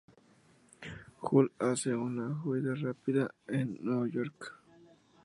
Hulk 1.21 1.51
hace 1.61 1.93
una 1.93 2.41
huida 2.43 2.73
rápida 2.73 3.35
a 3.47 3.51
Nueva 3.53 4.07
York. 4.07 4.59